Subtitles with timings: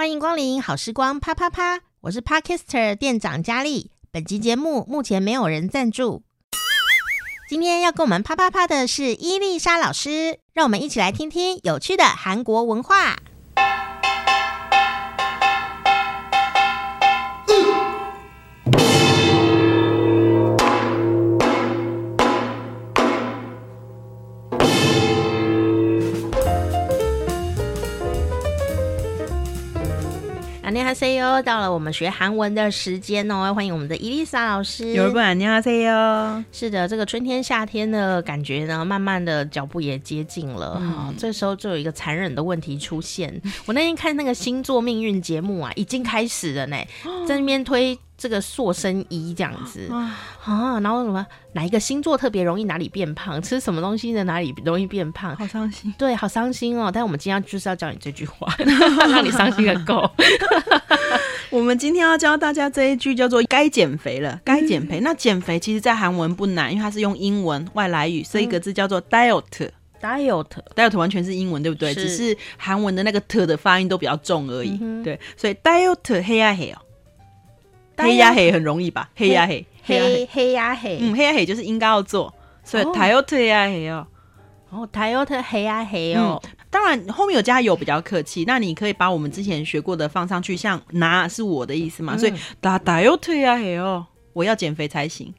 [0.00, 3.90] 欢迎光临好时光啪啪啪，我是 Parkister 店长佳丽。
[4.10, 6.22] 本集节目目前没有人赞助。
[7.50, 13.18] 今天要跟我们啪啪啪的是伊丽莎老师，让我们一起来听听有趣的韩国文化。
[30.69, 34.93] 안녕하세요，到了我们学韩文的时间哦，欢迎我们的伊丽莎老师。
[34.93, 36.43] 有人问，안녕하세요。
[36.51, 40.79] 是的，这个春天夏天的感觉呢，慢慢的脚步也接近了。
[40.79, 43.41] 哈、嗯，这时候就有一个残忍的问题出现。
[43.67, 46.77] 我那天看那个星座命运节目啊，已经开始了呢，
[47.27, 47.99] 在那边推。
[48.20, 49.90] 这个塑身衣这样子
[50.44, 53.40] 啊，然后什么哪一个星座特别容易哪里变胖？
[53.40, 55.34] 吃什么东西的哪里容易变胖？
[55.36, 56.90] 好伤心，对，好伤心哦。
[56.92, 58.54] 但我们今天就是要教你这句话，
[59.08, 60.10] 让你伤心个够。
[61.48, 65.00] 我们今天要教大家这一句叫做“该减肥了”，该减肥。
[65.00, 71.94] 那减肥其实在韩文不难，因为它是用英文外来语，所以一个字叫做 diet，diet，diet 完全是英文，对不对？
[71.94, 74.78] 只是韩文的那个 t 的发音都比较重而已。
[75.02, 76.78] 对，所以 diet 黑啊黑哦。
[78.02, 79.10] 黑呀黑很容易吧？
[79.14, 82.32] 黑呀黑，黑黑呀黑，嗯，黑呀黑就是应该要做，
[82.64, 84.06] 所以台欧特黑呀黑哦，
[84.70, 86.40] 哦，台欧特黑呀黑哦。
[86.70, 95.34] 当然后面有加油比较客气，那你可以把我们之前学过的放上去，像拿是我的意思嘛，所以打台欧特黑呀黑哦，我要减肥才行，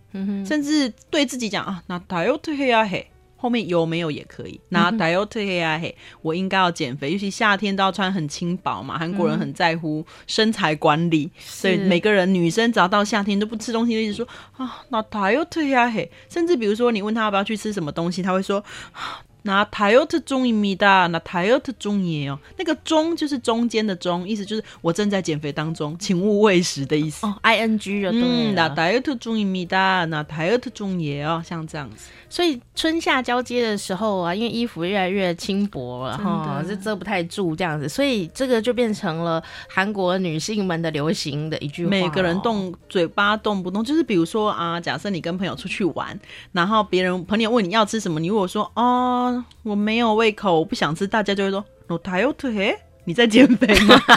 [0.46, 3.08] 甚至对自己讲啊，那台欧特黑呀黑。
[3.42, 4.62] 后面有没有也可以。
[4.70, 9.00] 那 diet 黑呀嘿，我应该要减肥，尤其夏天都要穿很轻薄嘛。
[9.00, 16.12] 韩国人很在乎身材管理，嗯、所以每个人女生只要到夏天都不吃东西，就一直说啊，那 diet 黑呀嘿。
[16.30, 18.64] 甚至比如说你问他要不要去吃什么东西，他会说。
[19.43, 21.07] 那다이어트중입니다。
[21.07, 22.37] 那다이어트중이에요。
[22.59, 27.25] 那个中就是中间的中，意思就是我正在减肥当中，请勿喂食的意思。
[27.25, 28.11] 哦，I N G 了。
[28.13, 30.07] 嗯，那다이어트중입니다。
[30.07, 31.45] 那다이어트중이에요。
[31.45, 32.09] 像这样子。
[32.29, 41.91] 所以春夏交接的时候啊，因为衣服越来越轻薄了哈，就遮不太住这样子，所以这个就变成了韩国女性们的流行的一句话。
[41.91, 46.19] 每个人动嘴巴动不动，就是比如说啊，假设你跟朋友出去玩，
[46.51, 49.30] 然后别人朋友问你要吃什么，你如果说哦。
[49.64, 52.76] 我没有胃口，我不想吃，大家就会说 “no diet”，
[53.06, 54.00] 你在减肥吗？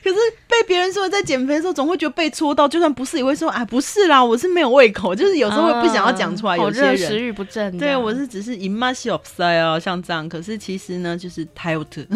[0.00, 6.56] 可是被别人说在减肥的时候，总会觉得被戳到，就算不是也会说啊，不是啦，我是没有胃口，就是有时候会不想要讲出来。
[6.56, 8.52] 有些人食欲不振，对，我是只是
[9.10, 10.28] of style 哦，像这样。
[10.28, 12.06] 可是其实呢，就是 tired。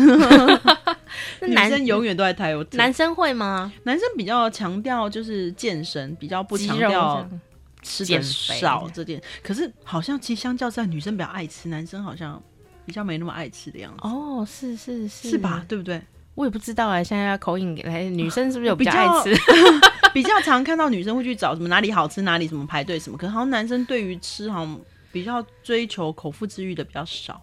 [1.41, 2.67] 女生永远都在 tired。
[2.73, 3.73] 男生会吗？
[3.83, 7.29] 男生比较强调就是健身，比较不强调。
[7.82, 12.41] 吃的少这点，可是好像其实相较在女生比较爱吃，男生好像
[12.87, 13.98] 比较没那么爱吃的样子。
[14.03, 15.65] 哦，是是是，是吧？
[15.69, 16.00] 对不对？
[16.34, 19.31] 我也不知道哎，现在要口音来，女生是不是有比较爱吃？
[19.34, 27.43] 比较，比较常看到女生会去找什么哪里好吃，哪里什么排队什么，可是好像男生对于吃好像比较追求口腹之欲的比较少。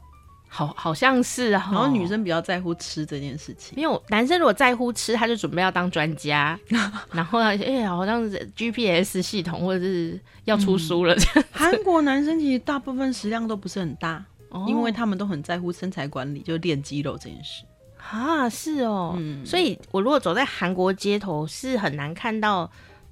[0.52, 1.70] 好，好像是啊。
[1.72, 6.60] 然后女生比较在乎吃这件事情，因为男生如果在乎吃，他就准备要当专家。
[7.14, 11.16] 然后呢哎呀，好像是 GPS 系统或者是要出书了。
[11.36, 17.64] 嗯、韩国男生其实大部分食量都不是很大，哦、因为他们都很在乎身材管理，就练肌肉这件事。
[18.12, 19.14] 啊，是哦。
[19.20, 22.70] 嗯，所以我如果走在韩国街头，是很难看到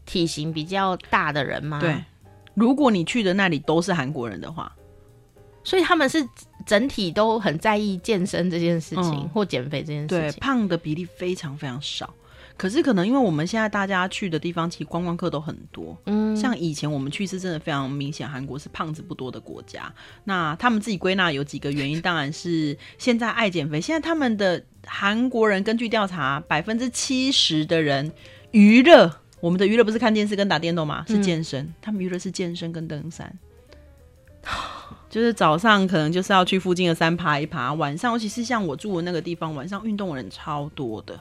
[0.07, 1.79] 体型比较大的人吗？
[1.79, 2.03] 对，
[2.55, 4.73] 如果你去的那里都是韩国人的话。
[5.63, 6.25] 所以他们是
[6.67, 10.19] 整体都很在意健身这件事情，嗯、或减肥这件事情。
[10.19, 12.13] 对，胖的比例非常非常少。
[12.57, 15.95] 可是可能因为我们现在大家去的地方，其实观光客都很多。
[16.07, 19.93] 嗯，像以前我们去是真的非常明显，韩国是胖子不多的国家。
[20.23, 23.79] 那他们自己归纳有几个原因，当然是现在爱减肥。
[23.79, 28.11] 现在他们的韩国人根据调查，百分之七十的人
[28.49, 31.05] 娱乐，我们的娱乐不是看电视跟打电动吗？
[31.07, 31.63] 是健身。
[31.63, 33.31] 嗯、他们娱乐是健身跟登山。
[35.09, 41.19] 就是早上可能就是要去附近的山爬一爬，晚上尤其是像我住的那个地方，晚上运动的人超多的，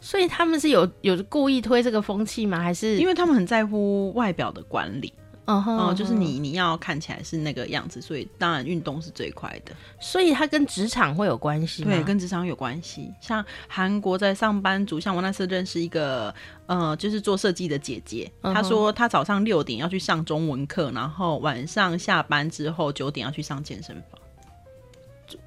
[0.00, 2.60] 所以他们是有有故意推这个风气吗？
[2.60, 5.12] 还是因为他们很在乎外表的管理？
[5.46, 9.72] 哦、uh huh, 嗯，就是你你要看起来是那个样子，所以当然运动是最快的。
[9.98, 11.90] 所以它跟职场会有关系吗？
[11.90, 13.12] 对，跟职场有关系。
[13.20, 16.32] 像韩国在上班族，像我那次认识一个，
[16.66, 18.68] 呃，就是做设计的姐姐，她、uh huh.
[18.68, 24.20] 说她早上六点要去上中文课，然后晚上下班之后九点要去上健身房。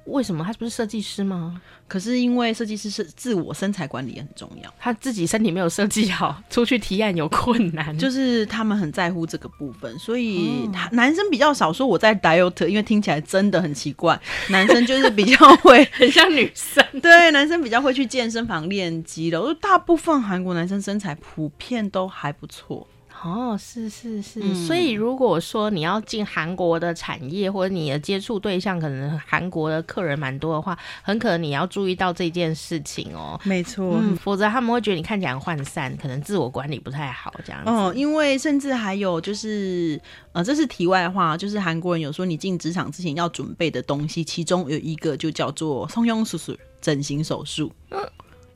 [0.06, 0.44] 为什么？
[0.44, 1.60] 他不是设计师吗？
[1.86, 22.86] 可是因为设计师是自我身材管理也很重要，他自己身体没有设计好， 出去提案有困难，就是他们很在乎这个部分，所以他男生比较少说我在 diet，因为听起来真的很奇怪， 男生就是比较会 很像女生，对，男生比较会去健身房练肌肉，大部分韩国男生身材普遍都还不错。
[23.22, 33.40] 哦，是是是，所以如果说你要进韩国的产业，或者你的接触对象可能韩国的客人蛮多的话，很可能你要注意到这件事情哦。
[33.44, 37.70] 没错，嗯，否则他们会觉得你看起来很涣散，可能自我管理不太好这样子。
[37.70, 39.98] 哦，因为甚至还有就是，
[40.32, 47.72] 呃，这是题外话，就是韩国人有说你进职场之前要准备的东西，其中有一个就叫做松庸叔叔整形手术。
[47.90, 47.98] 嗯。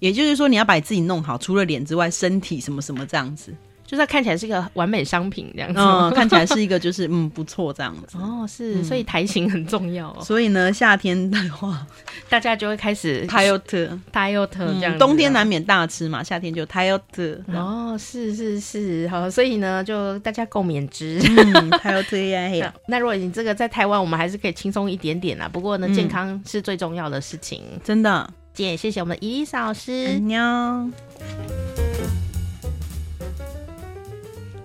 [0.00, 3.52] 也就是说，你要把自己弄好，除了脸之外，身体什么什么这样子。
[3.88, 8.18] 就是看起来是一个完美商品这样子，嗯，看起来是一个就是嗯不错这样子。
[8.20, 10.18] 哦，是，所以台型很重要哦。
[10.22, 11.86] 所以呢，夏天的话，
[12.28, 14.98] 大家就会开始泰欧特，泰欧特这样。
[14.98, 17.40] 冬天难免大吃嘛，夏天就泰欧特。
[17.54, 21.18] 哦，是是是，好，所以呢，就大家共勉之。
[21.80, 25.48] 泰欧特呀，那如果你这个在台湾，我们还是可以轻松一点点啦。
[25.50, 28.30] 不过呢，健康是最重要的事情，真的。
[28.52, 30.18] 今天也谢谢我们的伊丽莎老师。
[30.18, 30.90] 喵。